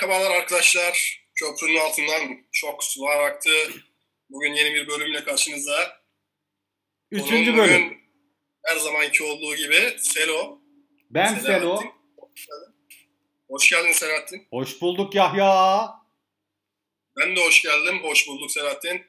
Merhabalar 0.00 0.30
arkadaşlar. 0.30 1.24
Köprünün 1.34 1.76
altından 1.76 2.38
çok 2.52 2.84
sular 2.84 3.24
aktı. 3.24 3.50
Bugün 4.30 4.54
yeni 4.54 4.74
bir 4.74 4.88
bölümle 4.88 5.24
karşınızda. 5.24 6.00
Üçüncü 7.10 7.50
Konuğum 7.50 7.68
bölüm. 7.68 7.84
bugün 7.84 7.98
Her 8.64 8.76
zamanki 8.76 9.24
olduğu 9.24 9.54
gibi 9.54 9.96
Selo. 9.98 10.58
Ben 11.10 11.34
Selo. 11.34 11.76
Selahattin. 11.76 11.90
Hoş 13.48 13.70
geldin 13.70 13.92
Selahattin. 13.92 14.46
Hoş 14.50 14.80
bulduk 14.80 15.14
Yahya. 15.14 15.88
Ben 17.16 17.36
de 17.36 17.44
hoş 17.44 17.62
geldim. 17.62 18.02
Hoş 18.02 18.28
bulduk 18.28 18.50
Selahattin. 18.50 19.06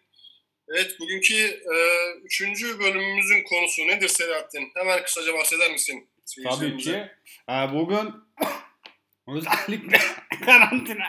Evet 0.67 0.99
bugünkü 0.99 1.35
e, 1.45 1.75
üçüncü 2.23 2.79
bölümümüzün 2.79 3.43
konusu 3.43 3.87
nedir 3.87 4.07
Selahattin? 4.07 4.71
Hemen 4.75 5.03
kısaca 5.03 5.33
bahseder 5.33 5.71
misin? 5.71 6.09
Tabii 6.43 6.77
ki. 6.77 7.09
Ee, 7.49 7.73
bugün 7.73 8.13
özellikle 9.35 9.97
karantina. 10.45 11.05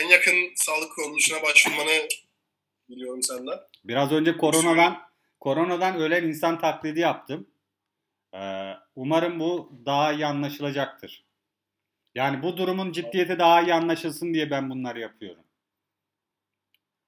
En 0.00 0.08
yakın 0.08 0.52
sağlık 0.56 0.92
kuruluşuna 0.94 1.42
başvurmanı 1.42 2.08
biliyorum 2.88 3.22
senden. 3.22 3.58
Biraz 3.84 4.12
önce 4.12 4.36
koronadan 4.36 5.02
koronadan 5.40 5.96
ölen 5.96 6.24
insan 6.24 6.60
taklidi 6.60 7.00
yaptım. 7.00 7.46
Ee, 8.34 8.72
umarım 8.96 9.40
bu 9.40 9.72
daha 9.86 10.12
iyi 10.12 10.26
anlaşılacaktır. 10.26 11.24
Yani 12.14 12.42
bu 12.42 12.56
durumun 12.56 12.92
ciddiyeti 12.92 13.38
daha 13.38 13.62
iyi 13.62 13.74
anlaşılsın 13.74 14.34
diye 14.34 14.50
ben 14.50 14.70
bunları 14.70 15.00
yapıyorum. 15.00 15.44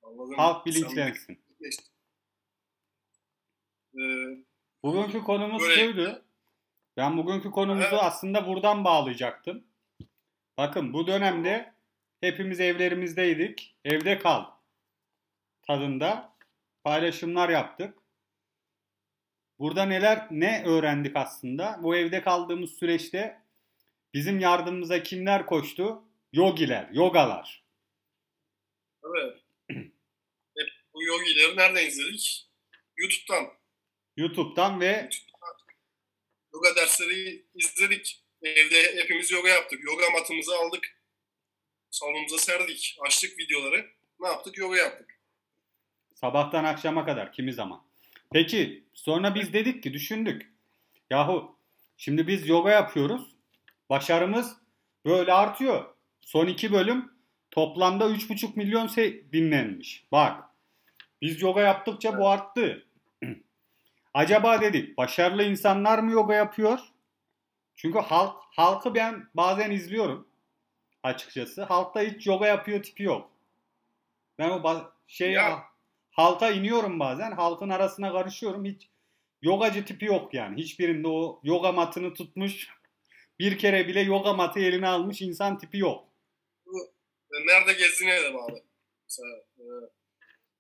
Anladım. 0.03 0.35
Halk 0.37 0.63
Sen 0.65 0.73
bilinçlensin. 0.75 1.39
Ee, 3.99 4.46
Bugünkü 4.87 5.25
konumuz 5.25 5.63
Böyle- 5.63 5.75
şuydu. 5.75 6.25
Ben 6.97 7.17
bugünkü 7.17 7.51
konumuzu 7.51 7.89
Evet. 7.89 8.03
aslında 8.03 8.47
buradan 8.47 8.85
bağlayacaktım. 8.85 9.65
Bakın 10.59 10.93
bu 10.93 11.07
dönemde 11.07 11.75
hepimiz 12.21 12.61
evlerimizdeydik. 12.61 13.77
Evde 13.85 14.19
kal 14.19 14.45
tadında 15.63 16.37
paylaşımlar 16.85 17.49
yaptık. 17.49 17.99
Burada 19.59 19.85
neler 19.85 20.27
ne 20.31 20.65
öğrendik 20.65 21.17
aslında? 21.17 21.81
Bu 21.83 21.97
evde 21.97 22.23
kaldığımız 22.23 22.71
süreçte 22.71 23.43
bizim 24.15 24.41
yardımımıza 24.41 25.03
kimler 25.03 25.47
koştu? 25.47 26.03
Yogiler, 26.33 26.89
yogalar. 26.93 27.65
Evet. 29.05 29.39
Hep 30.57 30.69
bu 30.95 31.03
yogileri 31.03 31.57
nereden 31.57 31.87
izledik? 31.87 32.49
YouTube'dan. 32.97 33.66
YouTube'dan 34.17 34.81
ve 34.81 35.09
Yoga 36.55 36.77
dersleri 36.77 37.45
izledik. 37.55 38.23
Evde 38.43 39.03
hepimiz 39.03 39.31
yoga 39.31 39.49
yaptık. 39.49 39.85
Yoga 39.85 40.11
matımızı 40.11 40.57
aldık. 40.59 40.99
Salonumuza 41.91 42.39
serdik. 42.39 42.99
Açtık 43.07 43.39
videoları. 43.39 43.87
Ne 44.21 44.29
yaptık? 44.29 44.59
Yoga 44.59 44.77
yaptık. 44.77 45.21
Sabahtan 46.15 46.65
akşama 46.65 47.05
kadar 47.05 47.33
kimi 47.33 47.53
zaman. 47.53 47.83
Peki 48.33 48.85
sonra 48.95 49.35
biz 49.35 49.53
dedik 49.53 49.83
ki 49.83 49.93
düşündük. 49.93 50.53
Yahu 51.11 51.59
şimdi 51.97 52.27
biz 52.27 52.49
yoga 52.49 52.71
yapıyoruz. 52.71 53.37
Başarımız 53.91 54.57
böyle 55.05 55.33
artıyor. 55.33 55.85
Son 56.21 56.47
iki 56.47 56.73
bölüm 56.73 57.13
toplamda 57.51 58.05
3,5 58.05 58.57
milyon 58.57 58.87
se- 58.87 59.33
dinlenmiş. 59.33 60.05
Bak 60.13 60.45
biz 61.23 61.43
yoga 61.43 61.61
yaptıkça 61.61 62.19
bu 62.19 62.29
arttı. 62.29 62.87
Acaba 64.17 64.61
dedik 64.61 64.97
başarılı 64.97 65.43
insanlar 65.43 65.99
mı 65.99 66.13
yoga 66.13 66.35
yapıyor? 66.35 66.79
Çünkü 67.75 67.99
halk 67.99 68.37
halkı 68.51 68.95
ben 68.95 69.29
bazen 69.35 69.71
izliyorum 69.71 70.29
açıkçası. 71.03 71.63
Halkta 71.63 72.01
hiç 72.01 72.27
yoga 72.27 72.47
yapıyor 72.47 72.83
tipi 72.83 73.03
yok. 73.03 73.31
Ben 74.39 74.51
o 74.51 74.93
şey 75.07 75.33
Ya. 75.33 75.63
halka 76.11 76.51
iniyorum 76.51 77.01
bazen. 77.01 77.33
Halkın 77.33 77.69
arasına 77.69 78.13
karışıyorum. 78.13 78.65
Hiç 78.65 78.89
yogacı 79.43 79.85
tipi 79.85 80.05
yok 80.05 80.35
yani. 80.35 80.63
Hiçbirinde 80.63 81.09
o 81.09 81.41
yoga 81.45 81.73
matını 81.73 82.15
tutmuş 82.15 82.69
bir 83.39 83.59
kere 83.59 83.89
bile 83.89 84.01
yoga 84.01 84.33
matı 84.33 84.61
eline 84.61 84.89
almış 84.89 85.23
insan 85.23 85.59
tipi 85.59 85.79
yok. 85.79 86.05
E, 87.33 87.47
Nerede 87.47 87.73
gezdiğine 87.73 88.23
de 88.23 88.35
bağlı. 88.35 88.63
Mesela 89.05 89.37
e, 89.59 89.65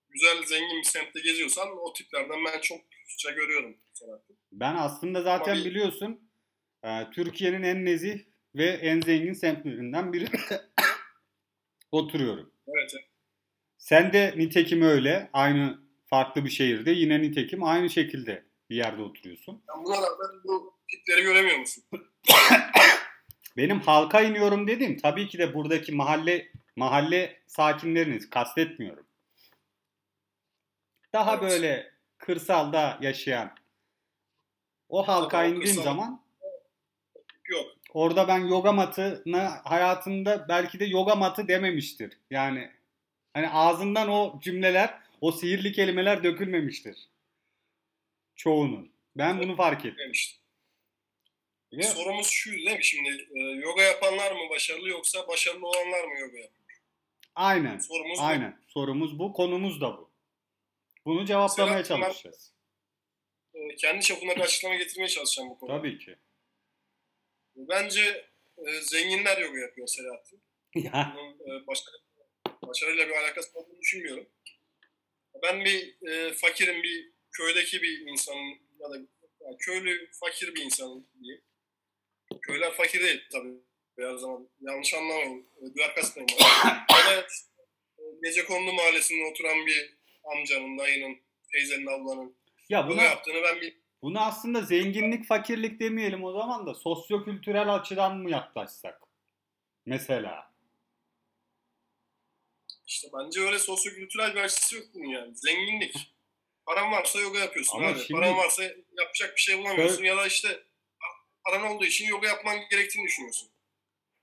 güzel, 0.08 0.44
zengin 0.44 0.78
bir 0.78 0.84
semtte 0.84 1.20
geziyorsan 1.20 1.68
o 1.78 1.92
tiplerden 1.92 2.44
ben 2.44 2.60
çok 2.60 2.95
sıça 3.06 3.30
görüyorum. 3.30 3.76
Ben 4.52 4.74
aslında 4.74 5.22
zaten 5.22 5.52
Ama 5.52 5.60
bir- 5.60 5.70
biliyorsun 5.70 6.30
e, 6.84 7.10
Türkiye'nin 7.10 7.62
en 7.62 7.84
nezih 7.84 8.18
ve 8.54 8.64
en 8.66 9.00
zengin 9.00 9.32
semtlerinden 9.32 10.12
biri 10.12 10.26
oturuyorum. 11.92 12.52
Evet. 12.68 12.90
evet. 12.94 13.04
Sen 13.78 14.12
de 14.12 14.34
nitekim 14.36 14.82
öyle. 14.82 15.30
Aynı 15.32 15.78
farklı 16.06 16.44
bir 16.44 16.50
şehirde 16.50 16.90
yine 16.90 17.22
nitekim 17.22 17.64
aynı 17.64 17.90
şekilde 17.90 18.44
bir 18.70 18.76
yerde 18.76 19.02
oturuyorsun. 19.02 19.62
Sen 19.74 19.84
buna 19.84 19.94
rağmen 19.96 20.42
bu 20.44 20.74
tipleri 20.90 21.22
göremiyor 21.22 21.58
musun? 21.58 21.84
Benim 23.56 23.80
halka 23.80 24.20
iniyorum 24.20 24.66
dedim. 24.66 24.98
Tabii 25.02 25.28
ki 25.28 25.38
de 25.38 25.54
buradaki 25.54 25.92
mahalle 25.92 26.48
mahalle 26.76 27.40
sakinlerini 27.46 28.30
kastetmiyorum. 28.30 29.06
Daha 31.12 31.32
Evet. 31.32 31.42
böyle 31.42 31.92
kırsalda 32.26 32.98
yaşayan 33.00 33.54
o 34.88 35.08
halka 35.08 35.28
Tabii 35.38 35.48
indiğim 35.48 35.64
kırsal- 35.64 35.82
zaman 35.82 36.22
Yok. 37.44 37.66
orada 37.94 38.28
ben 38.28 38.38
yoga 38.38 38.72
matına 38.72 39.60
hayatında 39.64 40.46
belki 40.48 40.80
de 40.80 40.84
yoga 40.84 41.14
matı 41.14 41.48
dememiştir. 41.48 42.18
Yani 42.30 42.70
hani 43.34 43.50
ağzından 43.50 44.08
o 44.08 44.40
cümleler, 44.40 44.98
o 45.20 45.32
sihirli 45.32 45.72
kelimeler 45.72 46.22
dökülmemiştir. 46.24 47.08
Çoğunun. 48.36 48.90
Ben 49.16 49.38
bunu 49.38 49.56
fark 49.56 49.84
ettim. 49.84 50.12
Ve 51.72 51.82
Sorumuz 51.82 52.28
şu 52.28 52.52
değil 52.52 52.76
mi 52.76 52.84
şimdi? 52.84 53.28
E, 53.34 53.40
yoga 53.40 53.82
yapanlar 53.82 54.32
mı 54.32 54.50
başarılı 54.50 54.88
yoksa 54.88 55.28
başarılı 55.28 55.66
olanlar 55.66 56.04
mı 56.04 56.20
yoga 56.20 56.38
yapıyor? 56.38 56.48
aynen. 57.34 57.78
Sorumuz 57.78 58.18
bu. 58.18 58.22
Aynen. 58.22 58.58
Sorumuz 58.68 59.18
bu, 59.18 59.32
konumuz 59.32 59.80
da 59.80 59.96
bu. 59.98 60.05
Bunu 61.06 61.26
cevaplamaya 61.26 61.78
ben- 61.78 61.82
çalışacağız. 61.82 62.52
E, 63.54 63.76
kendi 63.76 64.04
çapında 64.04 64.36
bir 64.36 64.40
açıklama 64.40 64.74
getirmeye 64.74 65.08
çalışacağım 65.08 65.50
bu 65.50 65.58
konuda. 65.58 65.78
Tabii 65.78 65.98
ki. 65.98 66.16
Bence 67.56 68.26
e, 68.58 68.80
zenginler 68.82 69.38
yoga 69.38 69.58
yapıyor 69.58 69.86
Selahattin. 69.86 70.42
Ya 70.74 71.16
Bunun 71.16 71.62
e, 71.62 71.66
başarı, 71.66 71.96
başarıyla 72.62 73.08
bir 73.08 73.12
alakası 73.14 73.58
olduğunu 73.58 73.80
düşünmüyorum. 73.80 74.26
Ben 75.42 75.64
bir 75.64 76.08
e, 76.08 76.32
fakirim, 76.34 76.82
bir 76.82 77.12
köydeki 77.32 77.82
bir 77.82 78.06
insanım 78.06 78.58
ya 78.80 78.90
da 78.90 78.96
yani 79.40 79.56
köylü 79.58 80.10
fakir 80.20 80.54
bir 80.54 80.62
insanım 80.62 81.06
diyeyim. 81.22 81.42
Köyler 82.42 82.72
fakir 82.74 83.00
değil 83.00 83.24
tabii 83.32 83.54
her 83.98 84.16
zaman. 84.16 84.48
Yanlış 84.60 84.94
anlamayın. 84.94 85.46
E, 85.62 85.74
duyar 85.74 85.94
kasmayın. 85.94 86.28
Ya 86.90 87.06
da 87.06 87.20
e, 87.98 88.02
Gecekondu 88.22 88.72
mahallesinde 88.72 89.30
oturan 89.30 89.66
bir 89.66 89.95
amcanın, 90.26 90.78
dayının, 90.78 91.16
teyzenin, 91.52 91.86
ablanın 91.86 92.36
ya 92.68 92.88
buna 92.88 93.02
yaptığını 93.02 93.42
ben 93.42 93.60
bir 93.60 93.76
buna 94.02 94.26
aslında 94.26 94.60
zenginlik, 94.60 95.26
fakirlik 95.26 95.80
demeyelim 95.80 96.24
o 96.24 96.32
zaman 96.32 96.66
da 96.66 96.74
sosyokültürel 96.74 97.74
açıdan 97.74 98.18
mı 98.18 98.30
yaklaşsak? 98.30 99.02
Mesela. 99.86 100.52
İşte 102.86 103.08
bence 103.18 103.40
öyle 103.40 103.58
sosyokültürel 103.58 104.34
bir 104.34 104.40
açısı 104.40 104.76
yok 104.76 104.84
bunun 104.94 105.04
yani. 105.04 105.36
Zenginlik. 105.36 106.16
Paran 106.66 106.92
varsa 106.92 107.20
yoga 107.20 107.38
yapıyorsun 107.38 107.78
Ama 107.78 107.88
abi. 107.88 107.98
şimdi- 107.98 108.12
Paran 108.20 108.36
varsa 108.36 108.62
yapacak 108.98 109.36
bir 109.36 109.40
şey 109.40 109.58
bulamıyorsun 109.58 110.04
ya 110.04 110.16
da 110.16 110.26
işte 110.26 110.62
paran 111.44 111.66
olduğu 111.66 111.84
için 111.84 112.06
yoga 112.06 112.28
yapman 112.28 112.56
gerektiğini 112.70 113.06
düşünüyorsun. 113.06 113.48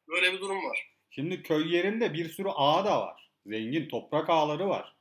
Böyle 0.07 0.33
bir 0.33 0.41
durum 0.41 0.65
var. 0.65 0.93
Şimdi 1.09 1.43
köy 1.43 1.75
yerinde 1.75 2.13
bir 2.13 2.29
sürü 2.29 2.49
ağa 2.49 2.85
da 2.85 3.01
var. 3.01 3.31
Zengin 3.45 3.89
toprak 3.89 4.29
ağları 4.29 4.69
var. 4.69 4.95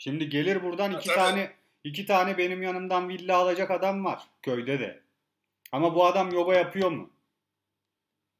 Şimdi 0.00 0.28
gelir 0.28 0.62
buradan 0.62 0.92
iki 0.92 1.06
tabii. 1.06 1.16
tane 1.16 1.56
iki 1.84 2.06
tane 2.06 2.38
benim 2.38 2.62
yanımdan 2.62 3.08
villa 3.08 3.36
alacak 3.36 3.70
adam 3.70 4.04
var 4.04 4.22
köyde 4.42 4.80
de. 4.80 5.02
Ama 5.72 5.94
bu 5.94 6.06
adam 6.06 6.32
yoga 6.32 6.54
yapıyor 6.54 6.90
mu? 6.90 7.14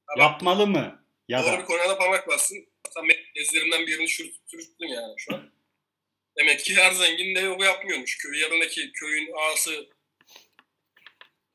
Bak, 0.08 0.18
Yapmalı 0.18 0.66
mı? 0.66 1.04
Ya 1.28 1.42
Doğru 1.42 1.52
da 1.52 1.58
bir 1.58 1.64
konuya 1.64 1.88
da 1.88 1.98
parmak 1.98 2.28
bassın. 2.28 2.66
Sen 2.90 3.04
ezlerimden 3.34 3.86
birini 3.86 4.08
sürttün 4.08 4.86
yani 4.88 5.14
şu 5.16 5.34
an. 5.34 5.50
Demek 6.38 6.60
ki 6.60 6.74
her 6.76 6.92
zengin 6.92 7.34
de 7.34 7.40
yoga 7.40 7.64
yapmıyormuş. 7.64 8.18
Köy 8.18 8.40
yanındaki 8.40 8.92
köyün 8.92 9.32
ağası 9.32 9.88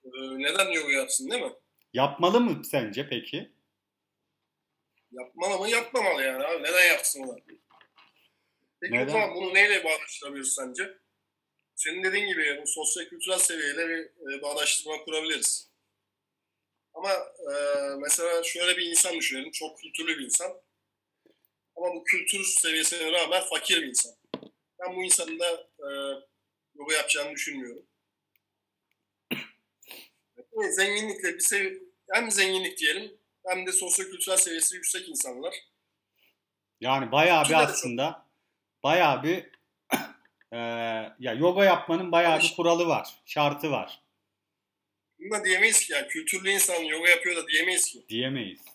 e, 0.06 0.10
neden 0.38 0.72
yoga 0.72 0.92
yapsın 0.92 1.32
değil 1.32 1.44
mi? 1.44 1.54
yapmalı 1.94 2.42
mı 2.42 2.66
sence 2.66 3.10
peki? 3.10 3.52
Yapmalı 5.12 5.60
mı 5.60 5.70
yapmamalı 5.70 6.24
yani 6.24 6.44
abi. 6.44 6.64
Neden 6.64 6.88
yapsın 6.92 7.24
onu? 7.24 7.38
Peki 8.86 8.98
Neden? 8.98 9.08
o 9.08 9.12
zaman 9.12 9.36
bunu 9.36 9.54
neyle 9.54 9.84
bağdaştırabiliriz 9.84 10.54
sence? 10.54 10.98
Senin 11.76 12.04
dediğin 12.04 12.28
gibi 12.28 12.62
bu 12.62 12.68
sosyal 12.68 13.06
kültürel 13.06 13.38
seviyeyle 13.38 13.90
bir 13.90 14.04
e, 14.04 14.42
bağdaştırma 14.42 15.04
kurabiliriz. 15.04 15.70
Ama 16.94 17.12
e, 17.14 17.54
mesela 18.00 18.44
şöyle 18.44 18.78
bir 18.78 18.86
insan 18.86 19.14
düşünelim. 19.14 19.52
Çok 19.52 19.80
kültürlü 19.80 20.18
bir 20.18 20.26
insan. 20.26 20.52
Ama 21.76 21.96
bu 21.96 22.04
kültür 22.04 22.44
seviyesine 22.44 23.12
rağmen 23.12 23.44
fakir 23.44 23.82
bir 23.82 23.88
insan. 23.88 24.14
Ben 24.80 24.96
bu 24.96 25.04
insanın 25.04 25.40
da 25.40 25.70
e, 25.80 25.88
yoga 26.76 26.96
yapacağını 26.96 27.32
düşünmüyorum. 27.32 27.86
Evet, 30.34 30.76
zenginlikle 30.76 31.34
bir 31.34 31.40
sev 31.40 31.78
hem 32.12 32.32
zenginlik 32.32 32.78
diyelim 32.78 33.18
hem 33.48 33.68
de 33.68 33.72
sosyokültürel 33.72 34.38
seviyesi 34.38 34.76
yüksek 34.76 35.10
insanlar. 35.10 35.56
Yani 36.82 37.12
bayağı 37.12 37.46
bir 37.46 37.54
aslında 37.54 38.25
bayağı 38.86 39.24
bir 39.24 39.36
eee, 40.54 40.60
ya 41.20 41.34
yoga 41.34 41.64
yapmanın 41.66 42.12
bayağı 42.12 42.40
bir 42.40 42.54
kuralı 42.56 42.88
var, 42.88 43.08
şartı 43.26 43.72
var 43.72 44.02
Bunu 45.20 45.32
da 45.32 45.46
diyemeyiz 45.46 45.86
ki 45.88 45.94
yani 45.94 46.08
kültürlü 46.08 46.50
insan 46.50 46.84
yoga 46.84 47.10
yapıyor 47.10 47.36
da 47.36 47.48
diyemeyiz 47.48 47.86
ki. 47.86 48.06
diyemeyiz. 48.10 48.66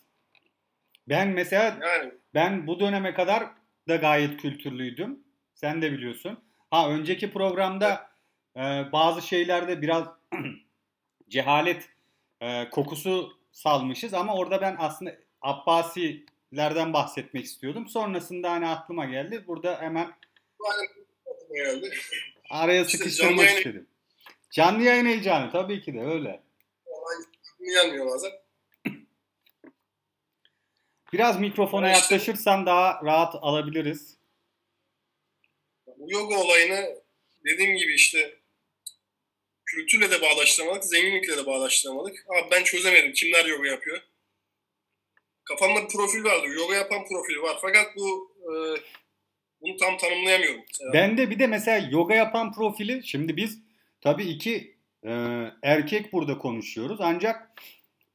Ben 1.07 1.27
mesela 1.27 1.77
Yani 1.81 2.11
ben 2.33 2.67
bu 2.67 2.79
döneme 2.79 3.13
kadar 3.13 3.43
da 3.87 3.95
gayet 3.95 4.41
kültürlüydüm. 4.41 5.19
Sen 5.53 5.81
de 5.81 5.91
biliyorsun. 5.91 6.39
Ha 6.71 6.89
önceki 6.89 7.31
programda 7.31 8.11
eee, 8.55 8.89
bazı 8.91 9.21
şeylerde 9.27 9.81
biraz 9.81 10.07
cehalet 11.29 11.89
eee, 12.41 12.69
kokusu 12.71 13.37
salmışız 13.51 14.13
ama 14.13 14.35
orada 14.35 14.61
ben 14.61 14.75
aslında 14.79 15.15
Abbasilerden 16.51 16.93
bahsetmek 16.93 17.45
istiyordum. 17.45 17.89
Sonrasında 17.89 18.51
hani 18.51 18.67
aklıma 18.67 19.05
geldi. 19.05 19.43
Burada 19.47 19.81
hemen. 19.81 20.11
Araya 22.49 22.81
İşte 22.85 22.97
sıkıştırmak 22.97 23.45
yayın- 23.45 23.57
istedim. 23.57 23.87
Canlı 24.51 24.83
yayın 24.83 25.05
heyecanı 25.05 25.51
tabii 25.51 25.81
ki 25.81 25.93
de 25.93 26.01
öyle. 26.01 26.43
Gelmiyor 27.59 28.05
bazen. 28.05 28.31
Biraz 31.13 31.39
mikrofona 31.39 31.91
işte- 31.93 32.01
yaklaşırsan 32.15 32.65
daha 32.65 33.01
rahat 33.05 33.35
alabiliriz. 33.41 34.17
Bu 35.97 36.11
yoga 36.11 36.35
olayını 36.35 37.01
dediğim 37.45 37.77
gibi 37.77 37.93
işte 37.93 38.35
kültürle 39.65 40.11
de 40.11 40.21
bağdaştıramadık, 40.21 40.85
zenginlikle 40.85 41.37
de 41.37 41.45
bağdaştıramadık. 41.45 42.25
Abi 42.29 42.51
ben 42.51 42.63
çözemedim 42.63 43.13
kimler 43.13 43.45
yoga 43.45 43.67
yapıyor. 43.67 44.01
Kafamda 45.43 45.83
bir 45.83 45.87
profil 45.87 46.23
vardı. 46.23 46.47
Yoga 46.47 46.75
yapan 46.75 46.99
profili 47.09 47.41
var. 47.41 47.57
Fakat 47.61 47.85
bu 47.97 48.31
e, 48.41 48.51
bunu 49.61 49.77
tam 49.77 49.97
tanımlayamıyorum. 49.97 50.61
Mesela. 50.67 50.93
Bende 50.93 51.29
bir 51.29 51.39
de 51.39 51.47
mesela 51.47 51.89
yoga 51.91 52.15
yapan 52.15 52.53
profili 52.53 53.07
şimdi 53.07 53.37
biz 53.37 53.59
tabii 54.01 54.23
iki 54.23 54.75
e, 55.03 55.11
erkek 55.63 56.13
burada 56.13 56.37
konuşuyoruz 56.37 56.97
ancak 57.01 57.51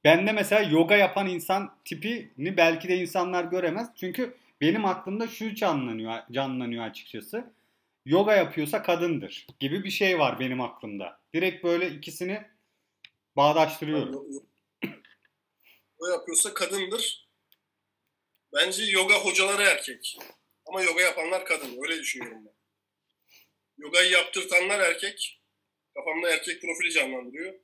bende 0.05 0.32
mesela 0.32 0.70
yoga 0.70 0.96
yapan 0.96 1.28
insan 1.28 1.76
tipini 1.84 2.56
belki 2.56 2.88
de 2.88 2.96
insanlar 2.96 3.44
göremez. 3.44 3.88
Çünkü 3.96 4.34
benim 4.61 4.84
aklımda 4.84 5.29
şu 5.29 5.55
canlanıyor 5.55 6.14
canlanıyor 6.31 6.84
açıkçası. 6.84 7.44
Yoga 8.05 8.34
yapıyorsa 8.34 8.82
kadındır 8.82 9.46
gibi 9.61 9.84
bir 9.84 9.90
şey 9.90 10.19
var 10.19 10.40
benim 10.40 10.61
aklımda. 10.61 11.19
Direkt 11.34 11.64
böyle 11.64 11.90
ikisini 11.90 12.43
bağdaştırıyorum. 13.37 14.26
Yoga 16.00 16.12
yapıyorsa 16.12 16.54
kadındır. 16.54 17.28
Bence 18.54 18.84
yoga 18.84 19.14
hocaları 19.14 19.62
erkek. 19.62 20.16
Ama 20.66 20.82
yoga 20.82 21.00
yapanlar 21.02 21.44
kadın. 21.44 21.78
Öyle 21.82 22.00
düşünüyorum 22.00 22.43
ben. 22.46 22.54
Yogayı 23.78 24.10
yaptırtanlar 24.10 24.81
erkek. 24.81 25.43
Kafamda 25.94 26.31
erkek 26.31 26.62
profili 26.62 26.93
canlandırıyor. 26.93 27.54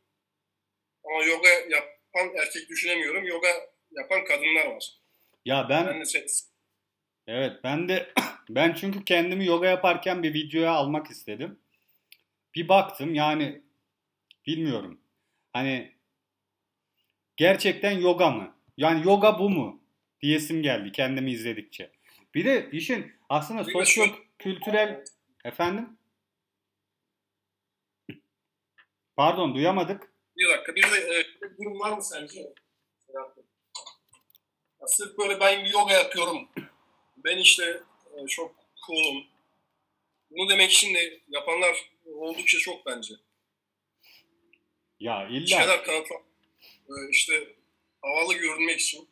Ama 1.05 1.25
yoga 1.25 1.49
yapan 1.49 2.37
erkek 2.37 2.69
düşünemiyorum. 2.69 3.25
Yoga 3.25 3.49
yapan 3.91 4.25
kadınlar 4.25 4.67
var. 4.67 4.93
Ya 5.45 5.67
ben 5.69 5.87
Ben 5.87 6.01
de 6.01 6.05
şey- 6.05 6.27
Evet 7.27 7.53
ben 7.65 7.89
de 7.89 8.13
ben 8.49 8.75
çünkü 8.75 9.05
kendimi 9.05 9.47
yoga 9.47 9.67
yaparken 9.67 10.23
bir 10.23 10.35
videoya 10.35 10.71
almak 10.71 11.11
istedim. 11.11 11.59
Bir 12.55 12.69
baktım 12.69 13.15
yani 13.15 13.63
bilmiyorum. 14.47 15.01
Hani 15.53 15.93
gerçekten 17.37 17.99
yoga 18.01 18.31
mı? 18.31 18.55
Yani 18.77 19.07
yoga 19.07 19.39
bu 19.39 19.51
mu? 19.51 19.83
Diyesim 20.21 20.63
geldi 20.63 20.93
kendimi 20.93 21.31
izledikçe. 21.33 21.91
Bir 22.35 22.45
de 22.45 22.69
işin 22.73 23.13
aslında 23.29 23.65
sosyo 23.65 24.07
kültürel 24.39 25.05
efendim 25.45 25.99
Pardon 29.17 29.55
duyamadık. 29.55 30.13
Bir 30.37 30.49
dakika. 30.49 30.75
Bir 30.75 30.83
de 30.83 30.97
e, 30.97 31.25
durum 31.59 31.81
var 31.81 31.93
mı 31.93 32.05
sence? 32.05 32.41
Ya 34.81 34.87
sırf 34.87 35.19
böyle 35.19 35.41
ben 35.41 35.65
yoga 35.65 35.93
yapıyorum. 35.93 36.49
Ben 37.17 37.39
işte 37.39 37.83
e, 38.17 38.27
çok 38.27 38.55
cool'um. 38.87 39.25
Bunu 40.31 40.49
demek 40.49 40.73
için 40.73 40.95
de 40.95 41.21
yapanlar 41.29 41.91
oldukça 42.15 42.59
çok 42.59 42.87
bence. 42.87 43.15
Ya 45.01 45.29
Bir 45.29 45.35
illa 45.35 45.47
şeyler 45.47 45.85
kanıtlamak. 45.85 46.32
E, 46.89 46.93
işte 47.11 47.55
havalı 48.03 48.35
görünmek 48.35 48.81
için 48.81 49.09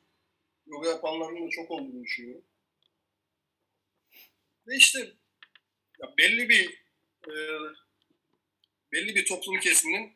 yoga 0.67 0.89
yapanların 0.89 1.47
da 1.47 1.51
çok 1.51 1.71
olduğunu 1.71 2.05
düşünüyorum. 2.05 2.45
Ve 4.67 4.77
işte 4.77 4.99
ya 5.99 6.15
belli 6.19 6.49
bir 6.49 6.71
e, 7.29 7.35
belli 8.93 9.15
bir 9.15 9.27
toplum 9.27 9.61
kesiminin 9.61 10.13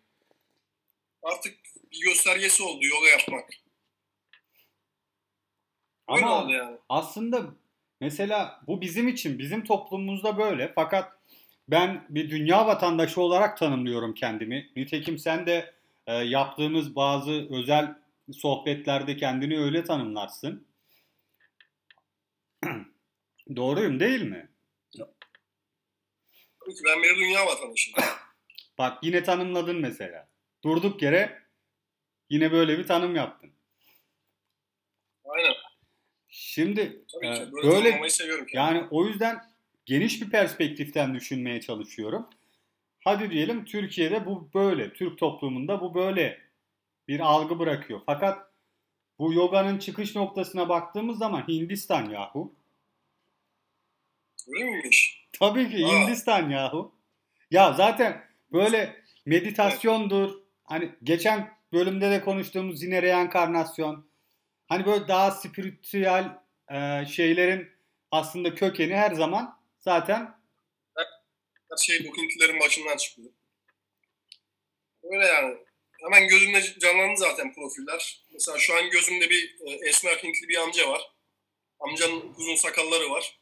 artık 1.22 1.58
bir 1.92 2.00
göstergesi 2.00 2.62
oldu 2.62 2.86
yoga 2.86 3.08
yapmak. 3.08 3.50
Öyle 6.08 6.24
ama 6.24 6.44
oldu 6.44 6.52
yani. 6.52 6.76
Aslında 6.88 7.54
mesela 8.00 8.62
bu 8.66 8.80
bizim 8.80 9.08
için, 9.08 9.38
bizim 9.38 9.64
toplumumuzda 9.64 10.38
böyle. 10.38 10.72
Fakat 10.74 11.12
ben 11.68 12.06
bir 12.08 12.30
dünya 12.30 12.66
vatandaşı 12.66 13.20
olarak 13.20 13.58
tanımlıyorum 13.58 14.14
kendimi. 14.14 14.72
Nitekim 14.76 15.18
sen 15.18 15.46
de 15.46 15.74
e, 16.06 16.14
yaptığımız 16.14 16.96
bazı 16.96 17.46
özel 17.50 17.94
sohbetlerde 18.32 19.16
kendini 19.16 19.58
öyle 19.58 19.84
tanımlarsın. 19.84 20.66
Doğruyum 23.56 24.00
değil 24.00 24.22
mi? 24.22 24.48
Tabii 26.64 26.74
ki 26.74 26.82
ben 26.86 27.02
bir 27.02 27.16
dünya 27.16 27.46
vatandaşıyım. 27.46 27.98
Bak 28.78 28.98
yine 29.02 29.22
tanımladın 29.22 29.80
mesela. 29.80 30.28
Durduk 30.64 31.02
yere 31.02 31.42
yine 32.30 32.52
böyle 32.52 32.78
bir 32.78 32.86
tanım 32.86 33.16
yaptın. 33.16 33.50
Aynen. 35.24 35.54
Şimdi 36.28 37.04
Tabii 37.12 37.26
e, 37.26 37.34
ki. 37.34 37.52
Böyle, 37.52 38.00
böyle 38.00 38.10
seviyorum. 38.10 38.46
kendimi. 38.46 38.78
Yani 38.78 38.88
o 38.90 39.06
yüzden 39.06 39.38
geniş 39.86 40.22
bir 40.22 40.30
perspektiften 40.30 41.14
düşünmeye 41.14 41.60
çalışıyorum. 41.60 42.28
Hadi 43.04 43.30
diyelim 43.30 43.64
Türkiye'de 43.64 44.26
bu 44.26 44.50
böyle, 44.54 44.92
Türk 44.92 45.18
toplumunda 45.18 45.80
bu 45.80 45.94
böyle 45.94 46.38
bir 47.08 47.20
algı 47.20 47.58
bırakıyor. 47.58 48.00
Fakat 48.06 48.50
bu 49.18 49.32
yoganın 49.32 49.78
çıkış 49.78 50.16
noktasına 50.16 50.68
baktığımız 50.68 51.18
zaman 51.18 51.48
Hindistan 51.48 52.10
yahu. 52.10 52.54
Öyle 54.48 54.64
miymiş? 54.64 55.28
Tabii 55.40 55.70
ki 55.70 55.86
Aa. 55.86 55.88
Hindistan 55.88 56.50
yahu. 56.50 56.94
Ya 57.50 57.72
zaten 57.72 58.24
böyle 58.52 58.96
meditasyondur. 59.26 60.34
Hani 60.64 60.92
geçen 61.02 61.50
bölümde 61.72 62.10
de 62.10 62.20
konuştuğumuz 62.20 62.82
yine 62.82 63.02
reenkarnasyon. 63.02 64.06
Hani 64.68 64.86
böyle 64.86 65.08
daha 65.08 65.30
spiritüel 65.30 66.38
e, 66.70 67.06
şeylerin 67.06 67.68
aslında 68.10 68.54
kökeni 68.54 68.96
her 68.96 69.12
zaman 69.12 69.58
zaten 69.78 70.34
şey 71.82 71.98
Hintlilerin 71.98 72.60
başından 72.60 72.96
çıkıyor. 72.96 73.30
Öyle 75.02 75.26
yani. 75.26 75.56
Hemen 76.02 76.28
gözümde 76.28 76.62
canlandı 76.80 77.16
zaten 77.16 77.54
profiller. 77.54 78.24
Mesela 78.32 78.58
şu 78.58 78.76
an 78.76 78.90
gözümde 78.90 79.30
bir 79.30 79.56
e, 79.66 79.88
esmer 79.88 80.16
Hintli 80.16 80.48
bir 80.48 80.56
amca 80.62 80.90
var. 80.90 81.02
Amcanın 81.80 82.34
uzun 82.36 82.56
sakalları 82.56 83.10
var. 83.10 83.38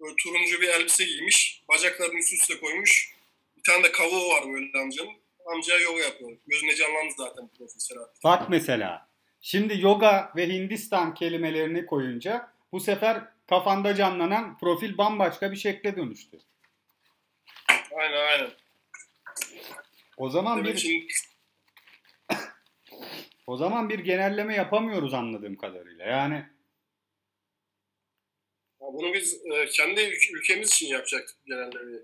Böyle 0.00 0.14
turuncu 0.16 0.60
bir 0.60 0.68
elbise 0.68 1.04
giymiş. 1.04 1.62
Bacaklarını 1.68 2.18
üst 2.18 2.32
üste 2.32 2.60
koymuş. 2.60 3.14
Bir 3.56 3.62
tane 3.62 3.84
de 3.84 3.92
kavuğu 3.92 4.28
var 4.28 4.52
böyle 4.52 4.82
amcanın. 4.82 5.12
Amcaya 5.46 5.80
yoga 5.80 6.00
yapıyor. 6.02 6.38
Gözümde 6.46 6.74
canlandı 6.74 7.12
zaten 7.16 7.48
profil 7.58 7.78
Serhat. 7.78 8.24
Bak 8.24 8.50
mesela 8.50 9.08
şimdi 9.40 9.80
yoga 9.80 10.32
ve 10.36 10.48
Hindistan 10.48 11.14
kelimelerini 11.14 11.86
koyunca 11.86 12.52
bu 12.72 12.80
sefer 12.80 13.24
kafanda 13.48 13.94
canlanan 13.94 14.58
profil 14.58 14.98
bambaşka 14.98 15.52
bir 15.52 15.56
şekle 15.56 15.96
dönüştü. 15.96 16.38
Aynen 17.98 18.16
aynen. 18.16 18.50
O 20.16 20.30
zaman 20.30 20.58
Demek 20.58 20.74
bir 20.74 20.80
şimdi 20.80 21.06
o 23.46 23.56
zaman 23.56 23.88
bir 23.88 23.98
genelleme 23.98 24.54
yapamıyoruz 24.54 25.14
anladığım 25.14 25.56
kadarıyla. 25.56 26.04
Yani 26.06 26.34
Ya 28.80 28.86
bunu 28.92 29.14
biz 29.14 29.46
e, 29.46 29.66
kendi 29.66 30.00
ül- 30.00 30.36
ülkemiz 30.38 30.70
için 30.70 30.86
yapacaktık 30.86 31.36
genellemeyi. 31.46 32.02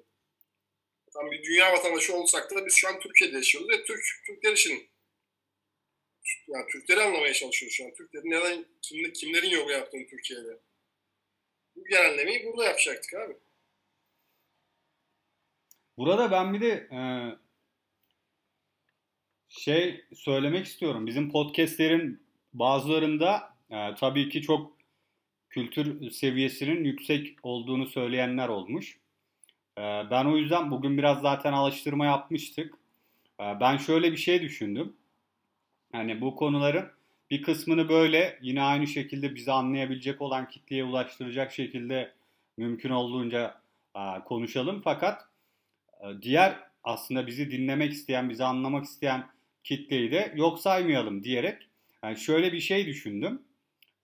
Tam 1.13 1.31
bir 1.31 1.43
dünya 1.45 1.73
vatandaşı 1.73 2.17
olsak 2.17 2.51
da 2.51 2.67
biz 2.67 2.75
şu 2.75 2.89
an 2.89 3.01
Türkiye'de 3.01 3.37
yaşıyoruz 3.37 3.71
ve 3.71 3.85
Türk 3.85 4.03
Türkler 4.27 4.53
için 4.53 4.91
yani 6.49 6.67
Türkleri 6.73 7.01
anlamaya 7.01 7.35
çalışıyoruz 7.35 7.77
şu 7.77 7.85
an. 7.85 7.95
Türklerin 7.95 8.31
neden, 8.31 8.67
kim, 8.83 9.13
kimlerin 9.13 9.51
yoga 9.51 9.73
yaptığını 9.73 10.07
Türkiye'de. 10.07 10.59
Bu 11.77 11.85
genellemeyi 11.85 12.45
burada 12.47 12.65
yapacaktık 12.65 13.15
abi. 13.15 13.35
Burada 15.99 16.31
ben 16.31 16.55
bir 16.55 16.61
de 16.61 16.89
e, 16.93 17.01
şey 19.49 20.05
söylemek 20.15 20.67
istiyorum. 20.67 21.07
Bizim 21.07 21.31
podcastlerin 21.31 22.23
bazılarında 22.53 23.55
e, 23.71 23.95
tabii 23.95 24.29
ki 24.29 24.43
çok 24.43 24.73
kültür 25.51 26.11
seviyesinin 26.11 26.85
yüksek 26.85 27.37
olduğunu 27.43 27.87
söyleyenler 27.87 28.49
olmuş. 28.49 28.99
E, 29.79 29.83
ben 30.11 30.25
o 30.25 30.37
yüzden 30.37 30.71
bugün 30.71 30.99
biraz 30.99 31.21
zaten 31.21 31.53
alıştırma 31.53 32.07
yapmıştık. 32.07 32.75
E, 33.41 33.45
ben 33.61 33.77
şöyle 33.77 34.13
bir 34.13 34.17
şey 34.17 34.43
düşündüm. 34.43 34.97
Hani 35.93 36.21
bu 36.21 36.37
konuların 36.37 36.87
bir 37.31 37.43
kısmını 37.43 37.89
böyle 37.89 38.39
yine 38.43 38.63
aynı 38.63 38.87
şekilde 38.87 39.35
bizi 39.35 39.53
anlayabilecek 39.53 40.23
olan 40.23 40.49
kitleye 40.49 40.85
ulaştıracak 40.85 41.53
şekilde 41.53 42.13
mümkün 42.57 42.91
olduğunca 42.91 43.61
e, 43.97 44.01
konuşalım. 44.25 44.81
Fakat 44.85 45.34
diğer 46.23 46.59
aslında 46.85 47.27
bizi 47.27 47.51
dinlemek 47.51 47.93
isteyen, 47.93 48.31
bizi 48.31 48.45
anlamak 48.45 48.85
isteyen 48.85 49.27
kitleyi 49.65 50.11
de 50.11 50.33
yok 50.37 50.61
saymayalım 50.61 51.25
diyerek 51.25 51.69
yani 52.05 52.17
şöyle 52.19 52.53
bir 52.53 52.61
şey 52.61 52.87
düşündüm. 52.87 53.43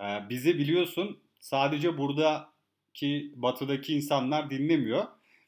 E, 0.01 0.05
bizi 0.29 0.59
biliyorsun 0.59 1.21
sadece 1.41 1.99
buradaki 1.99 3.33
batıdaki 3.37 3.95
insanlar 3.95 4.51
dinlemiyor 4.51 5.05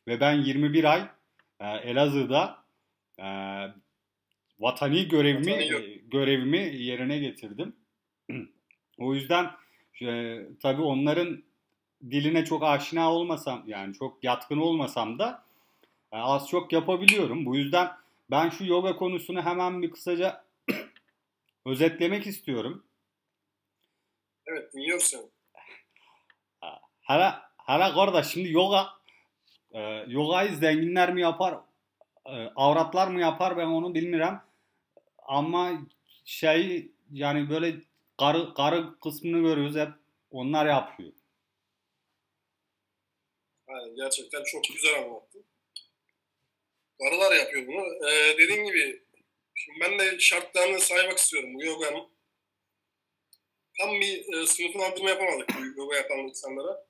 ve 0.09 0.21
ben 0.21 0.33
21 0.33 0.85
ay 0.85 1.01
e, 1.61 1.67
Elazığ'da 1.67 2.65
e, 3.19 3.27
vatani 4.59 5.09
görevimi 5.09 5.53
Vatani 5.53 5.85
e, 5.85 6.01
görevimi 6.11 6.77
yerine 6.77 7.19
getirdim. 7.19 7.77
o 8.99 9.15
yüzden 9.15 9.51
e, 10.03 10.39
tabii 10.63 10.83
onların 10.83 11.43
diline 12.11 12.45
çok 12.45 12.63
aşina 12.63 13.13
olmasam 13.13 13.65
yani 13.67 13.95
çok 13.95 14.25
yatkın 14.25 14.59
olmasam 14.59 15.19
da 15.19 15.45
az 16.13 16.49
çok 16.49 16.73
yapabiliyorum. 16.73 17.47
Bu 17.47 17.57
yüzden 17.57 17.91
ben 18.31 18.49
şu 18.49 18.65
yoga 18.65 18.97
konusunu 18.97 19.43
hemen 19.43 19.83
bir 19.83 19.91
kısaca 19.91 20.45
özetlemek 21.67 22.27
istiyorum. 22.27 22.85
Evet 24.47 24.73
dinliyoruz 24.75 25.05
seni. 25.05 25.23
Hala 27.03 27.51
hala 27.57 27.95
kardeş 27.95 28.27
şimdi 28.27 28.53
yoga 28.53 28.87
e, 29.73 29.81
yogayı 30.07 30.57
zenginler 30.57 31.15
mi 31.15 31.21
yapar, 31.21 31.61
e, 32.27 32.33
avratlar 32.57 33.09
mı 33.09 33.21
yapar 33.21 33.57
ben 33.57 33.67
onu 33.67 33.95
bilmiyorum. 33.95 34.39
Ama 35.19 35.73
şey 36.25 36.91
yani 37.13 37.51
böyle 37.51 37.77
karı 38.19 38.55
karı 38.55 39.01
kısmını 39.01 39.43
görüyoruz 39.43 39.77
hep 39.77 39.93
onlar 40.31 40.67
yapıyor. 40.67 41.13
Aynen, 43.67 43.97
gerçekten 43.97 44.43
çok 44.45 44.65
güzel 44.65 45.03
anlattın. 45.03 45.45
Karılar 47.03 47.37
yapıyor 47.37 47.67
bunu. 47.67 48.09
Ee, 48.09 48.39
dediğim 48.39 48.65
gibi 48.65 49.03
şimdi 49.55 49.81
ben 49.81 49.99
de 49.99 50.21
şartlarını 50.21 50.81
saymak 50.81 51.19
istiyorum 51.19 51.55
bu 51.55 51.65
yoganın. 51.65 52.09
Tam 53.79 54.01
bir 54.01 54.35
e, 54.35 54.47
sınıflandırma 54.47 55.11
yapamadık 55.11 55.49
bu 55.59 55.81
yoga 55.81 55.97
yapan 55.97 56.19
insanlara. 56.19 56.87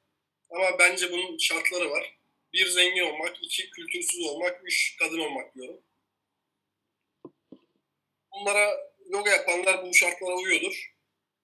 Ama 0.51 0.79
bence 0.79 1.13
bunun 1.13 1.39
şartları 1.39 1.91
var. 1.91 2.19
Bir 2.53 2.67
zengin 2.67 3.03
olmak, 3.03 3.37
iki 3.43 3.71
kültürsüz 3.71 4.21
olmak, 4.27 4.61
üç 4.65 4.97
kadın 4.99 5.19
olmak 5.19 5.55
diyorum. 5.55 5.81
Bunlara 8.33 8.93
yoga 9.11 9.31
yapanlar 9.31 9.87
bu 9.87 9.95
şartlara 9.95 10.37
uyuyordur. 10.37 10.93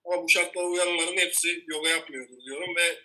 Ama 0.04 0.22
bu 0.22 0.28
şartlara 0.28 0.66
uyanların 0.66 1.16
hepsi 1.16 1.64
yoga 1.66 1.88
yapmıyordur 1.88 2.44
diyorum 2.44 2.76
ve 2.76 2.98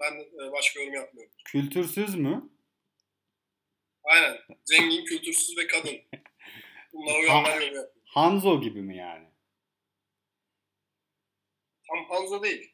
ben 0.00 0.12
e, 0.14 0.52
başka 0.52 0.80
yorum 0.80 0.94
yapmıyorum. 0.94 1.34
Kültürsüz 1.44 2.14
mü? 2.14 2.50
Aynen. 4.04 4.38
Zengin, 4.64 5.04
kültürsüz 5.04 5.58
ve 5.58 5.66
kadın. 5.66 5.96
Bunlara 6.92 7.18
uyanlar 7.18 7.60
yapıyor. 7.60 7.88
Hanzo 8.04 8.60
gibi 8.60 8.82
mi 8.82 8.96
yani? 8.96 9.26
Tam 11.88 12.04
Hanzo 12.08 12.42
değil. 12.42 12.72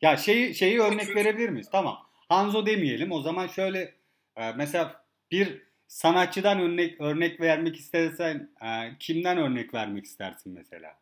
Ya 0.00 0.16
şeyi 0.16 0.54
şeyi 0.54 0.80
örnek 0.80 1.00
Kültür- 1.00 1.14
verebilir 1.14 1.48
miyiz? 1.48 1.68
Tamam. 1.72 2.08
Hanzo 2.28 2.66
demeyelim. 2.66 3.12
O 3.12 3.22
zaman 3.22 3.46
şöyle 3.46 3.94
e, 4.36 4.52
mesela 4.52 5.04
bir 5.30 5.62
sanatçıdan 5.88 6.60
örnek 6.60 7.00
örnek 7.00 7.40
vermek 7.40 7.76
istersen 7.76 8.50
e, 8.64 8.98
kimden 8.98 9.38
örnek 9.38 9.74
vermek 9.74 10.04
istersin 10.04 10.52
mesela? 10.52 10.98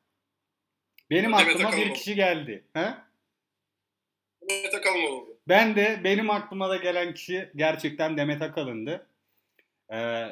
Benim 1.11 1.33
Demet 1.33 1.41
aklıma 1.41 1.73
bir 1.73 1.77
Akalın. 1.77 1.95
kişi 1.95 2.15
geldi. 2.15 2.65
He? 2.73 2.95
Demet 4.51 4.75
Akalın 4.75 5.03
oldu. 5.03 5.39
Ben 5.49 5.77
de 5.77 6.01
benim 6.05 6.31
aklıma 6.31 6.69
da 6.69 6.77
gelen 6.77 7.15
kişi 7.15 7.51
gerçekten 7.57 8.17
Demet 8.17 8.43
Akalın'dı. 8.43 9.07
E, 9.93 10.29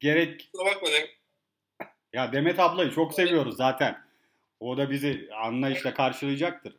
gerek 0.00 0.50
bakma 0.54 0.88
ya 2.12 2.32
Demet 2.32 2.60
ablayı 2.60 2.90
çok 2.90 3.14
seviyoruz 3.14 3.56
zaten. 3.56 4.04
O 4.60 4.76
da 4.76 4.90
bizi 4.90 5.28
anlayışla 5.34 5.94
karşılayacaktır. 5.94 6.76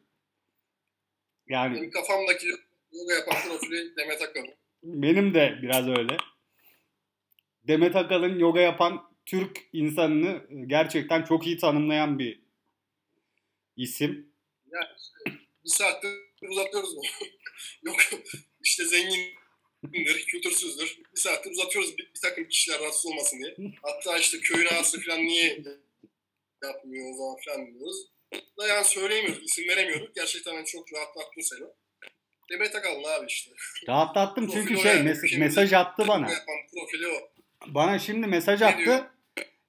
Yani 1.47 1.75
Benim 1.75 1.91
kafamdaki 1.91 2.47
yoga 2.91 3.13
yapan 3.13 3.35
profili 3.47 3.95
Demet 3.95 4.21
Akalın. 4.21 4.53
Benim 4.83 5.33
de 5.33 5.59
biraz 5.61 5.87
öyle. 5.87 6.17
Demet 7.63 7.95
Akalın 7.95 8.39
yoga 8.39 8.61
yapan 8.61 9.13
Türk 9.25 9.61
insanını 9.73 10.45
gerçekten 10.67 11.23
çok 11.23 11.47
iyi 11.47 11.57
tanımlayan 11.57 12.19
bir 12.19 12.41
isim. 13.75 14.33
Yani 14.71 14.85
işte 14.97 15.39
bir 15.63 15.69
saattir 15.69 16.09
uzatıyoruz 16.49 16.95
bunu. 16.95 17.29
Yok 17.83 17.95
işte 18.61 18.85
zengindir, 19.83 20.25
kültürsüzdür. 20.25 20.99
Bir 21.15 21.19
saattir 21.19 21.51
uzatıyoruz 21.51 21.97
bir, 21.97 22.11
bir 22.15 22.19
takım 22.21 22.47
kişiler 22.47 22.79
rahatsız 22.79 23.05
olmasın 23.05 23.39
diye. 23.43 23.71
Hatta 23.81 24.17
işte 24.17 24.39
köyün 24.39 24.65
ağası 24.67 25.01
falan 25.01 25.19
niye 25.19 25.63
yapmıyor 26.63 27.11
o 27.13 27.17
zaman 27.17 27.35
falan 27.45 27.73
diyoruz. 27.73 28.07
Da 28.59 28.67
yani 28.67 28.85
söyleyemiyoruz, 28.85 29.43
isim 29.43 29.67
veremiyoruz. 29.67 30.09
Gerçekten 30.15 30.55
ben 30.57 30.63
çok 30.63 30.93
rahatlattın 30.93 31.41
seni. 31.41 31.67
Demet 32.51 32.75
Akalın 32.75 33.03
abi 33.03 33.25
işte. 33.27 33.51
Rahatlattım 33.87 34.47
çünkü 34.47 34.77
şey 34.77 34.95
yani. 34.95 35.09
mes- 35.09 35.39
mesaj 35.39 35.73
attı 35.73 36.05
bana. 36.07 36.29
Yapan 36.31 36.55
profili 36.73 37.07
o. 37.07 37.29
Bana 37.67 37.99
şimdi 37.99 38.27
mesaj 38.27 38.61
Ne 38.61 38.67
attı. 38.67 38.77
diyor? 38.77 39.05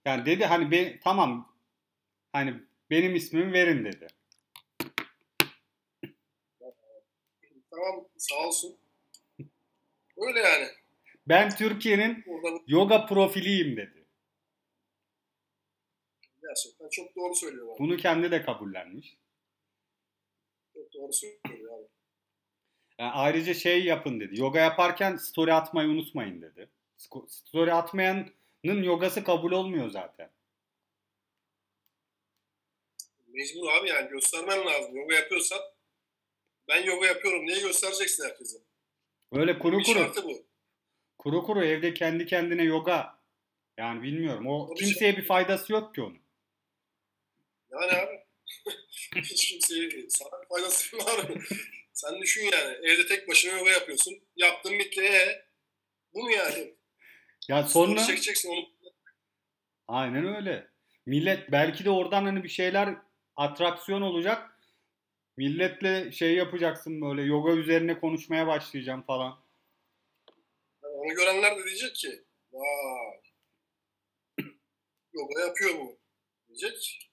Yani 0.04 0.26
dedi 0.26 0.44
hani 0.44 0.70
be, 0.70 1.00
tamam 1.04 1.56
hani 2.32 2.54
benim 2.90 3.14
ismimi 3.14 3.52
verin 3.52 3.84
dedi. 3.84 4.06
Tamam 7.70 8.08
sağ 8.18 8.46
olsun. 8.48 8.76
Öyle 10.16 10.40
yani. 10.40 10.68
Ben 11.28 11.50
Türkiye'nin 11.50 12.24
Burada 12.26 12.60
yoga 12.66 13.06
profiliyim 13.06 13.76
dedi. 13.76 14.04
gerçekten 16.42 16.88
çok 16.88 17.16
doğru 17.16 17.34
söylüyor. 17.34 17.72
abi. 17.72 17.78
Bunu 17.78 17.96
kendi 17.96 18.30
de 18.30 18.42
kabullenmiş. 18.42 19.16
Çok 20.74 20.92
doğru 20.94 21.12
söylüyor 21.12 21.78
abi. 21.78 21.88
Yani 22.98 23.12
ayrıca 23.12 23.54
şey 23.54 23.84
yapın 23.84 24.20
dedi. 24.20 24.40
Yoga 24.40 24.58
yaparken 24.60 25.16
story 25.16 25.52
atmayı 25.52 25.88
unutmayın 25.88 26.42
dedi. 26.42 26.70
Story 27.28 27.72
atmayanın 27.72 28.32
yogası 28.64 29.24
kabul 29.24 29.52
olmuyor 29.52 29.90
zaten. 29.90 30.30
Mecbur 33.26 33.68
abi 33.72 33.88
yani 33.88 34.08
göstermen 34.10 34.66
lazım. 34.66 34.96
Yoga 34.96 35.14
yapıyorsan 35.14 35.60
ben 36.68 36.84
yoga 36.84 37.06
yapıyorum 37.06 37.46
diye 37.46 37.60
göstereceksin 37.60 38.24
herkese. 38.24 38.58
Böyle 39.34 39.58
kuru 39.58 39.78
Bir 39.78 39.84
kuru. 39.84 40.12
bu. 40.24 40.46
Kuru 41.18 41.42
kuru 41.42 41.64
evde 41.64 41.94
kendi 41.94 42.26
kendine 42.26 42.62
yoga. 42.62 43.18
Yani 43.78 44.02
bilmiyorum. 44.02 44.46
O 44.46 44.66
Tabii 44.66 44.78
kimseye 44.78 45.16
bir 45.16 45.24
faydası 45.24 45.72
yok 45.72 45.94
ki 45.94 46.02
onun. 46.02 46.18
Yani 47.70 47.92
abi 47.92 48.24
hiç 49.16 49.48
kimseye 49.48 49.90
sana 50.08 50.42
bir 50.42 50.48
faydası 50.48 50.96
yok 50.96 51.08
abi. 51.08 51.40
Sen 51.92 52.20
düşün 52.20 52.42
yani 52.52 52.76
evde 52.86 53.06
tek 53.06 53.28
başına 53.28 53.58
yoga 53.58 53.70
yapıyorsun. 53.70 54.14
Yaptın 54.36 54.78
bitti 54.78 55.00
ee, 55.00 55.44
bu 56.14 56.22
mu 56.22 56.30
yani? 56.30 56.74
Ya 57.48 57.62
Sonra 57.62 57.68
sonra 57.68 58.06
çekeceksin 58.06 58.48
onu. 58.50 58.92
aynen 59.88 60.36
öyle. 60.36 60.68
Millet 61.06 61.52
belki 61.52 61.84
de 61.84 61.90
oradan 61.90 62.24
hani 62.24 62.44
bir 62.44 62.48
şeyler 62.48 62.96
atraksiyon 63.36 64.02
olacak. 64.02 64.53
Milletle 65.36 66.12
şey 66.12 66.34
yapacaksın 66.34 67.00
böyle 67.00 67.22
yoga 67.22 67.52
üzerine 67.52 68.00
konuşmaya 68.00 68.46
başlayacağım 68.46 69.02
falan. 69.02 69.38
Yani 70.82 70.94
onu 70.94 71.14
görenler 71.14 71.58
de 71.58 71.64
diyecek 71.64 71.94
ki 71.94 72.24
vay 72.52 73.20
yoga 75.12 75.40
yapıyor 75.40 75.78
bu 75.78 75.98
diyecek. 76.48 77.10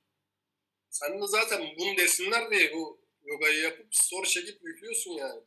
Sen 0.90 1.22
de 1.22 1.28
zaten 1.28 1.62
bunu 1.80 1.98
desinler 1.98 2.52
diye 2.52 2.74
bu 2.74 3.02
yogayı 3.26 3.60
yapıp 3.60 3.96
story 3.96 4.28
çekip 4.28 4.60
yüklüyorsun 4.64 5.12
yani. 5.12 5.42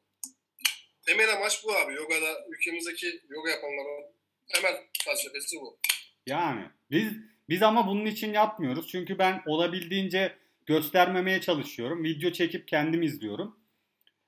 Temel 1.07 1.33
amaç 1.33 1.64
bu 1.64 1.76
abi. 1.76 1.95
Yogada 1.95 2.47
ülkemizdeki 2.49 3.23
yoga 3.28 3.50
yapanların 3.50 4.14
temel 4.54 4.83
felsefesi 5.04 5.57
bu. 5.61 5.78
Yani 6.26 6.71
biz 6.90 7.12
Biz 7.49 7.62
ama 7.62 7.87
bunun 7.87 8.07
için 8.07 8.33
yapmıyoruz. 8.33 8.88
Çünkü 8.88 9.19
ben 9.19 9.43
olabildiğince 9.47 10.38
göstermemeye 10.66 11.40
çalışıyorum. 11.40 12.04
Video 12.04 12.30
çekip 12.33 12.68
kendim 12.68 13.02
izliyorum. 13.02 13.61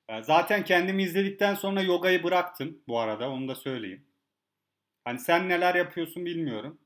Ee, 0.09 0.23
Zaten 0.23 0.65
kendimi 0.65 1.03
izledikten 1.03 1.55
sonra 1.55 1.83
yogayı 1.83 2.23
bıraktım 2.23 2.83
bu 2.89 2.99
arada 2.99 3.31
onu 3.31 3.49
da 3.49 3.55
söyleyeyim. 3.55 4.07
Hani 5.05 5.19
sen 5.19 5.49
neler 5.49 5.75
yapıyorsun 5.75 6.25
bilmiyorum. 6.25 6.81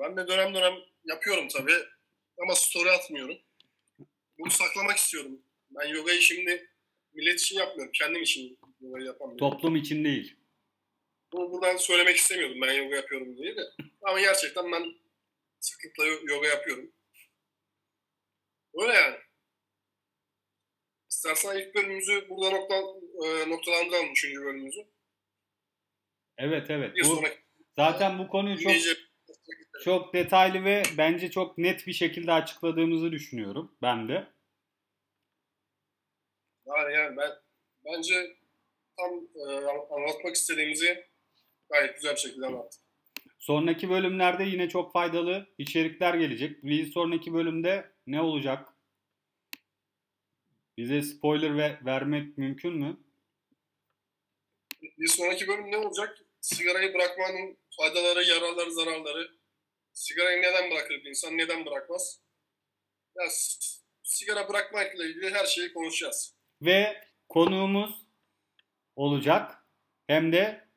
Ben 0.00 0.16
de 0.16 0.28
dönem 0.28 0.54
dönem 0.54 0.74
yapıyorum 1.04 1.48
tabii 1.48 1.78
ama 2.42 2.54
story 2.54 2.90
atmıyorum. 2.90 3.36
Bunu 4.38 4.50
saklamak 4.50 4.96
istiyorum. 4.96 5.42
Ben 5.70 5.88
yogayı 5.88 6.20
şimdi 6.20 6.70
millet 7.14 7.40
için 7.40 7.58
yapmıyorum. 7.58 7.92
Kendim 7.92 8.22
için 8.22 8.58
yogayı 8.80 9.06
yapamıyorum. 9.06 9.50
Toplum 9.50 9.76
için 9.76 10.04
değil. 10.04 10.36
Bunu 11.32 11.50
buradan 11.52 11.76
söylemek 11.76 12.16
istemiyordum 12.16 12.60
ben 12.60 12.72
yoga 12.72 12.96
yapıyorum 12.96 13.36
diye 13.36 13.56
de. 13.56 13.60
Ama 14.02 14.20
gerçekten 14.20 14.72
ben 14.72 14.94
sıklıkla 15.62 16.06
yo- 16.06 16.20
yoga 16.26 16.48
yapıyorum. 16.48 16.92
Öyle 18.74 18.92
yani. 18.92 19.16
İstersen 21.10 21.56
ilk 21.56 21.74
bölümümüzü 21.74 22.28
burada 22.28 22.50
nokta, 22.50 22.74
e, 23.24 23.50
noktalandıralım. 23.50 24.10
Üçüncü 24.10 24.40
bölümümüzü. 24.40 24.80
Evet 26.38 26.70
evet. 26.70 26.96
Bir 26.96 27.04
Bu, 27.04 27.06
sonraki 27.06 27.38
zaten 27.76 28.18
bu 28.18 28.28
konuyu 28.28 28.58
çok 28.58 28.72
çok 29.84 30.14
detaylı 30.14 30.64
ve 30.64 30.82
bence 30.98 31.30
çok 31.30 31.58
net 31.58 31.86
bir 31.86 31.92
şekilde 31.92 32.32
açıkladığımızı 32.32 33.12
düşünüyorum 33.12 33.76
ben 33.82 34.08
de. 34.08 34.32
Yani, 36.66 36.94
yani 36.94 37.16
ben 37.16 37.30
bence 37.84 38.36
tam 38.96 39.28
e, 39.34 39.44
anlatmak 39.90 40.34
istediğimizi 40.34 41.06
gayet 41.70 41.96
güzel 41.96 42.14
bir 42.14 42.20
şekilde 42.20 42.46
anlattık. 42.46 42.82
Sonraki 43.42 43.90
bölümlerde 43.90 44.44
yine 44.44 44.68
çok 44.68 44.92
faydalı 44.92 45.46
içerikler 45.58 46.14
gelecek. 46.14 46.64
Bir 46.64 46.92
sonraki 46.92 47.34
bölümde 47.34 47.92
ne 48.06 48.20
olacak? 48.20 48.68
Bize 50.76 51.02
spoiler 51.02 51.56
ve 51.56 51.78
vermek 51.84 52.38
mümkün 52.38 52.74
mü? 52.74 52.96
Bir 54.82 55.08
sonraki 55.08 55.48
bölüm 55.48 55.70
ne 55.70 55.76
olacak? 55.76 56.18
Sigarayı 56.40 56.94
bırakmanın 56.94 57.58
faydaları, 57.76 58.24
yararları, 58.24 58.72
zararları. 58.72 59.30
Sigarayı 59.92 60.42
neden 60.42 60.70
bırakır 60.70 60.94
bir 60.94 61.08
insan, 61.08 61.38
neden 61.38 61.66
bırakmaz? 61.66 62.20
Ya, 63.16 63.24
sigara 64.02 64.48
bırakmakla 64.48 65.04
ilgili 65.04 65.30
her 65.30 65.46
şeyi 65.46 65.72
konuşacağız. 65.72 66.34
Ve 66.62 67.04
konuğumuz 67.28 68.06
olacak. 68.96 69.66
Hem 70.06 70.32
de 70.32 70.68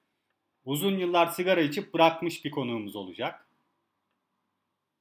uzun 0.65 0.98
yıllar 0.98 1.27
sigara 1.27 1.62
içip 1.62 1.93
bırakmış 1.93 2.45
bir 2.45 2.51
konuğumuz 2.51 2.95
olacak. 2.95 3.50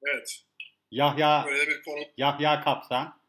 Evet, 0.06 0.44
Yahya 0.90 1.44
böyle 1.46 1.70
bir 1.70 1.82
konu. 1.82 2.04
Yahya 2.16 2.64
Kapsan. 2.64 3.20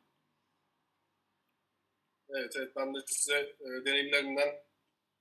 Evet, 2.30 2.54
evet 2.58 2.76
ben 2.76 2.96
de 2.96 3.00
size 3.08 3.40
e, 3.40 3.86
deneyimlerimden 3.86 4.56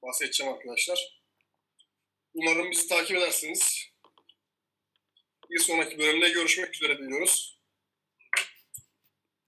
bahsedeceğim 0.02 0.52
arkadaşlar. 0.52 1.20
Umarım 2.34 2.70
bizi 2.70 2.88
takip 2.88 3.16
edersiniz. 3.16 3.90
Bir 5.50 5.58
sonraki 5.58 5.98
bölümde 5.98 6.28
görüşmek 6.28 6.74
üzere 6.74 6.98
diliyoruz. 6.98 7.58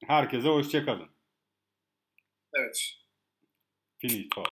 Herkese 0.06 0.48
hoşçakalın. 0.48 1.10
Evet. 2.54 2.96
Finito. 3.98 4.44